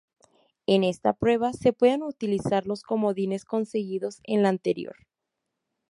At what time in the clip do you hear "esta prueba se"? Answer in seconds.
0.83-1.73